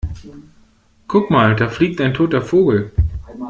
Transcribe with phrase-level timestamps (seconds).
[1.07, 2.91] Guck mal, da fliegt ein toter Vogel!